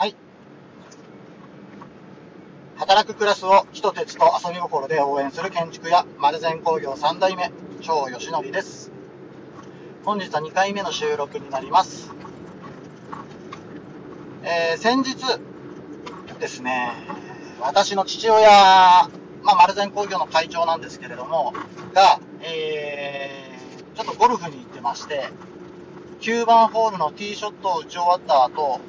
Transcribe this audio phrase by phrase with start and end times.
[0.00, 0.16] はい。
[2.76, 8.90] 働くクラスを人鉄と遊び心で応援する建築屋、丸善工業3代目、超吉則です。
[10.02, 12.14] 本日は2回目の収録になります。
[14.42, 15.16] えー、先日
[16.38, 16.92] ですね、
[17.60, 18.48] 私の父親、
[19.42, 21.52] まあ、丸善工業の会長なんですけれども、
[21.92, 25.28] が、えー、ちょっとゴルフに行ってまして、
[26.20, 28.80] 9番ホールのティーショットを打ち終わった後、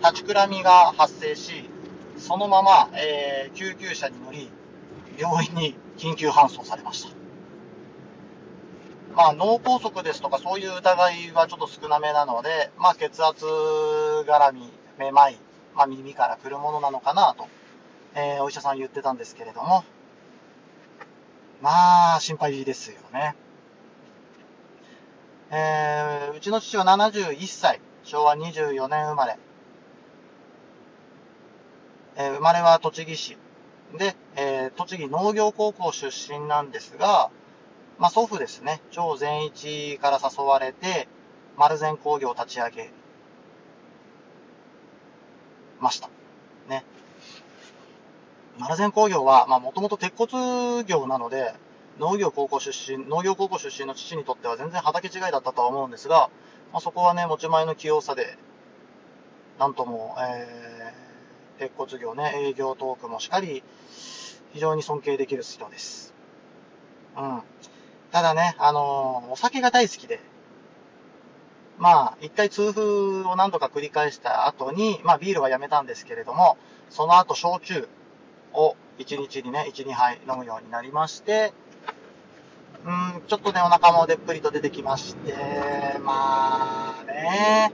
[0.00, 1.68] 立ちくらみが発生し、
[2.16, 4.50] そのまま、えー、救急車に乗り、
[5.18, 7.10] 病院に緊急搬送されました。
[9.14, 15.36] まあ、脳梗塞ですとかそういう疑いはちょっと少なめなので、まあ、血圧絡み、めまい、
[15.74, 17.48] まあ、耳から来るものなのかなと、
[18.14, 19.84] えー、お医者さん言ってたんですけれども、
[21.60, 23.34] まあ、心配ですよね。
[25.50, 29.36] えー、うちの父は71歳、昭和24年生まれ。
[32.20, 33.38] えー、生まれは栃木市。
[33.96, 37.30] で、えー、栃木農業高校出身なんですが、
[37.98, 41.08] まあ、祖父ですね、超善一から誘われて、
[41.56, 42.90] 丸善工業を立ち上げ
[45.80, 46.10] ました。
[46.68, 46.84] ね。
[48.58, 51.54] 丸善工業は、まあ、もともと鉄骨業なので、
[51.98, 56.30] 農業高校出身、農業高校出身の父にとっては全然畑違いだったとは思うんですが、
[56.72, 58.36] まあ、そこはね、持ち前の器用さで、
[59.58, 61.09] なんとも、えー、
[61.60, 63.62] 鉄骨業ね、営業トークもしかり、
[64.54, 66.14] 非常に尊敬できる人です。
[67.18, 67.42] うん。
[68.10, 70.20] ただね、あのー、お酒が大好きで、
[71.76, 72.82] まあ、一回痛風
[73.28, 76.56] を何度か繰り返した後に、まあ、ビールはやめたんですけれども、
[76.88, 77.86] その後、焼酎
[78.54, 81.52] を1日にね、1、2杯飲むようになりまして、
[82.86, 85.34] うん、ちょっとね、お腹もでっぷりと出てきまして、
[86.02, 87.72] まあね、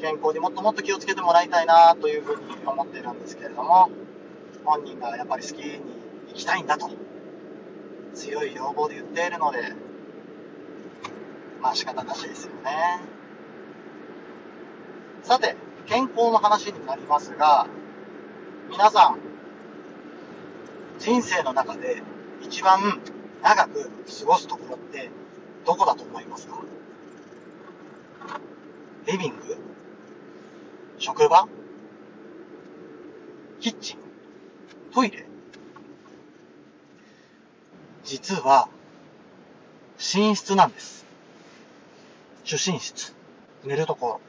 [0.00, 3.90] 健康にもっともっと気をつけてもらいたいなというふうに思っているんですけれども、
[4.64, 5.80] 本人がやっぱり好きに
[6.28, 6.90] 行きたいんだと、
[8.14, 9.72] 強い要望で言っているので、
[11.60, 13.00] まあ仕方なしですよね。
[15.22, 15.56] さて、
[15.86, 17.66] 健康の話になりますが、
[18.70, 19.18] 皆さん、
[20.98, 22.02] 人生の中で
[22.42, 23.00] 一番
[23.42, 23.90] 長く
[24.20, 25.10] 過ごすところって
[25.64, 26.62] どこだと思いますか？
[29.06, 29.56] リビング？
[31.04, 31.46] 職場？
[33.60, 33.98] キッチン？
[34.90, 35.26] トイレ？
[38.04, 38.70] 実は
[39.98, 41.04] 寝室なんです。
[42.44, 43.14] 主寝室。
[43.64, 44.20] 寝るところ。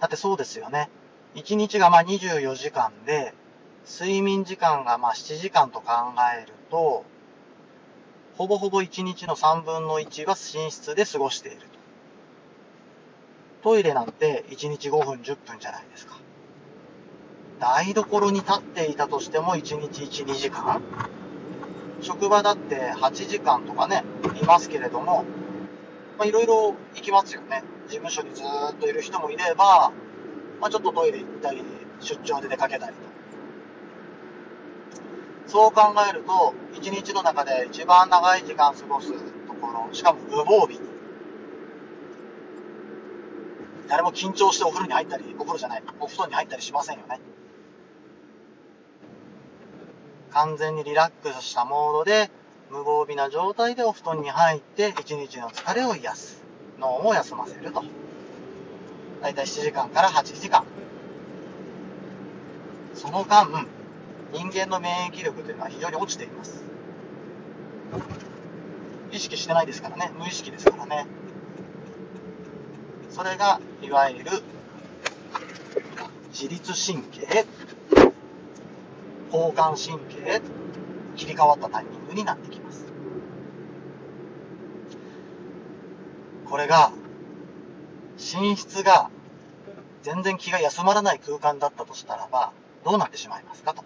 [0.00, 0.90] だってそうですよね。
[1.36, 3.32] 1日がまあ24時間で、
[3.88, 5.92] 睡眠時間がまあ7時間と考
[6.36, 7.04] えると、
[8.36, 11.75] ほぼほぼ1日の3分の1は寝室で過ごしていると。
[13.62, 16.18] トイレなんて1日5分10分じゃないですか。
[17.58, 20.82] 台所に立っていたとしても1日1、2時間
[22.02, 24.04] 職場だって8時間とかね、
[24.40, 25.24] いますけれども、
[26.18, 27.62] まあいろいろ行きますよね。
[27.88, 29.92] 事務所にずっといる人もいれば、
[30.60, 31.62] まあちょっとトイレ行ったり、
[32.00, 33.00] 出張で出かけたりと。
[35.46, 40.95] そう考えると、一日の中で一番長い時間過ごすところ、しかも無防備に。
[43.96, 47.18] 誰も緊張してお風呂に入ったり、お風呂じゃない、お布団に入ったりしませんよね。
[50.32, 52.30] 完全にリラックスしたモードで、
[52.70, 56.44] 無防備な状態でお布団に入って、一日の疲れを癒す。
[56.78, 57.82] 脳も休ませると。
[59.22, 60.66] だいたい7時間から8時間。
[62.92, 63.48] その間、
[64.34, 66.62] 人間の免疫力というのは非常に落ちています。
[69.10, 70.12] 意識してないですからね。
[70.18, 71.06] 無意識ですからね。
[73.16, 74.30] それが、いわゆる、
[76.28, 77.46] 自律神経、
[79.32, 80.42] 交感神経、
[81.16, 82.84] 切り替わったタイミングになってきます。
[86.44, 86.92] これが、
[88.18, 89.08] 寝室が
[90.02, 92.52] 全然気が休まらない空間だったとしたらば、
[92.84, 93.82] どうなってしまいますかと。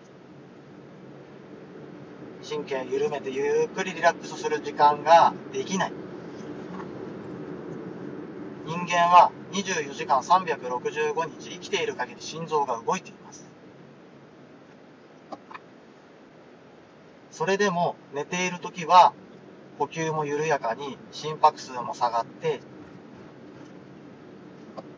[2.42, 5.99] 神経緩めてゆっくりリラックスする時間ができない。
[8.70, 13.50] 人間は24時間365日生きている限り心臓が動いています。
[17.32, 19.12] それでも寝ている時は
[19.80, 22.60] 呼吸も緩やかに心拍数も下がって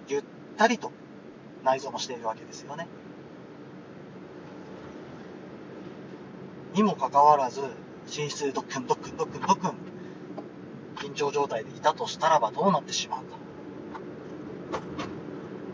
[0.07, 0.25] ゆっ
[0.59, 0.93] たりと
[1.65, 2.87] 内臓もしているわけですよね。
[6.75, 7.63] にもかかわらず、
[8.07, 9.71] 寝室でドックンドックンドックンドックン、
[10.97, 13.37] 緊張状態でいたとしたらばどうなってしまうか。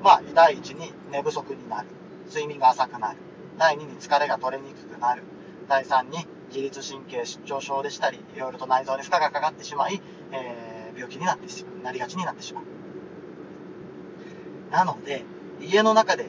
[0.02, 1.88] まあ、第一に寝不足になる。
[2.28, 3.18] 睡眠が浅くなる。
[3.58, 5.22] 第2に疲れが取れにくくなる。
[5.68, 10.00] 第3に自律神経失調症でしたり、いろいろと内臓に負荷がかかってしまい、
[10.32, 12.64] えー、病気になってしまう、なりがちになってしまう。
[14.70, 15.24] なので、
[15.60, 16.26] 家の中で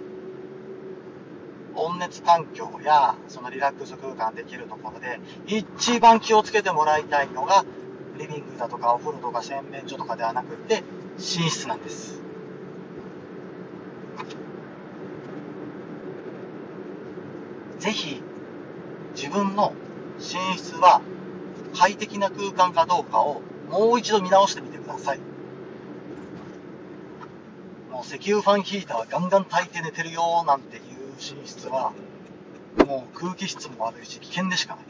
[1.75, 7.65] 温熱環境やそのリラックス空間できるところで一番気をつけてもらいたいのが
[8.17, 10.83] リビングだとかお風呂とか洗面所とかではなくて
[11.17, 12.21] 寝室なんです
[17.79, 18.21] ぜひ
[19.15, 19.73] 自分の
[20.17, 21.01] 寝室は
[21.75, 25.19] 快適な空間かどうかをもう一度見直してみてください。
[27.89, 30.83] もう石油ファンヒーターガンガン炊いて寝てるよなんていう
[31.15, 31.93] 寝室は
[32.85, 34.85] もう空気質も悪いし危険でしかない。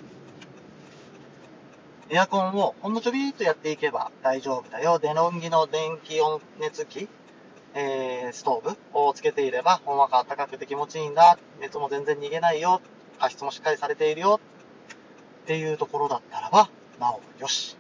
[2.12, 4.98] エアコンをほんのちょびっとやっていけば大丈夫だよ。
[4.98, 7.08] デノンギの電気温熱器、
[7.74, 11.38] えー、ストーブをつけていれば、ほんわか暖かくて気持ちいいんだ。
[11.60, 12.82] 熱も全然逃げないよ。
[13.20, 14.40] 加湿もしっかりされているよ。
[15.44, 16.70] っていうところだったらば、
[17.00, 17.78] なおよし。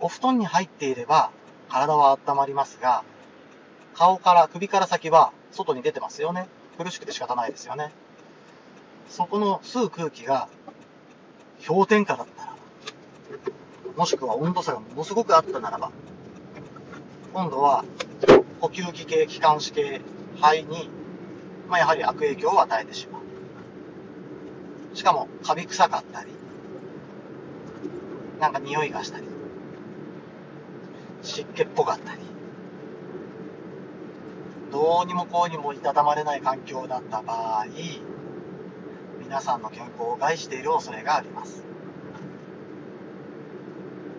[0.00, 1.30] お布団に入っていれば、
[1.68, 3.04] 体は温まりますが、
[3.94, 6.48] 顔から、首から先は外に出てますよね。
[6.78, 7.92] 苦しくて仕方ないですよね。
[9.08, 10.48] そこの吸う空気が
[11.66, 12.56] 氷点下だったら、
[13.96, 15.90] もしくは温度差がものすごくあったならば、
[17.32, 17.84] 今度は
[18.62, 20.00] 呼吸器系、気管支系、
[20.40, 20.88] 肺に、
[21.68, 24.96] まあ、やはり悪影響を与えてしまう。
[24.96, 26.30] しかも、カビ臭かったり、
[28.38, 29.26] なんか匂いがしたり、
[31.22, 32.20] 湿気っぽかったり、
[34.70, 37.66] どうにもこうにもいたたまれない環境だった場合、
[39.18, 41.64] 皆さんの健康を害している恐れがあります。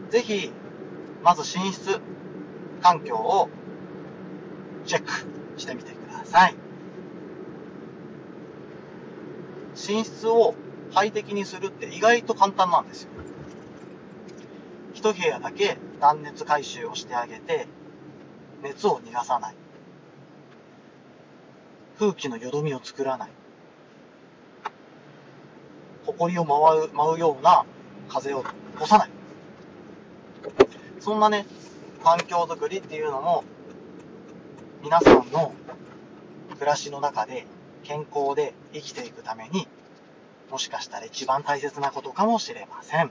[0.09, 0.51] ぜひ、
[1.23, 2.01] まず寝室
[2.81, 3.47] 環境を
[4.85, 6.55] チェックしてみてください。
[9.75, 10.55] 寝室を
[10.93, 13.09] 快適にするって意外と簡単なんですよ。
[14.93, 17.67] 一部屋だけ断熱回収をしてあげて、
[18.61, 19.55] 熱を逃がさない。
[21.99, 23.29] 空気のよどみを作らない。
[26.05, 27.65] 埃を舞う舞うような
[28.09, 28.49] 風を起
[28.79, 29.09] こさない。
[30.99, 31.45] そんなね、
[32.03, 33.43] 環境づくりっていうのも、
[34.83, 35.53] 皆さんの
[36.55, 37.47] 暮らしの中で
[37.83, 39.65] 健康で生きていくために、
[40.51, 43.09] もしかしたら一番大切なことかもしれません。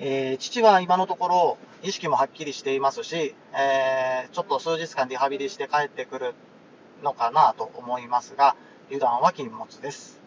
[0.00, 6.34] えー、父は今のところ意識もはっきりしていますし、えー、ちょっと数日間リハビリして帰ってくる
[7.04, 8.56] のかなと思いますが、
[8.88, 10.20] 油断は禁物です。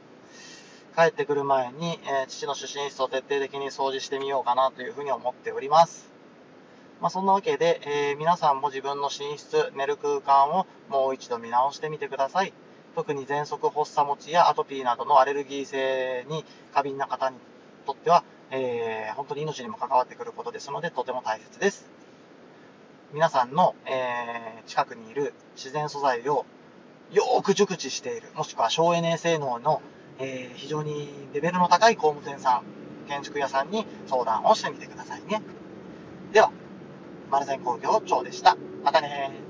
[0.96, 6.14] 帰ってくる前に、えー、父の出身室を徹底的に掃除してみようかなというふうに思っております。
[7.06, 12.52] まあ、そんなわけで、えー、皆さんも自分の寝室、寝る空間をもう一度見直してみてください。
[12.96, 16.44] 特に喘息発作持ちやアトピーなどのアレルギー性に
[16.74, 17.38] 過敏な方に
[17.86, 21.88] とっては、えー、本当に命にも関わってくることですので、とても大切です。
[23.13, 26.48] 皆さんの、えー、近くにいる自然素材を
[27.12, 29.84] よーく熟知している、もしくは省エネ性能の
[30.18, 32.63] えー、非常にレベルの高い工務店さん、
[33.07, 35.44] 建築屋さんに相談をしてみてくださいね。
[36.34, 36.52] では、
[37.35, 38.55] 丸善工業長でした。
[38.85, 39.44] またね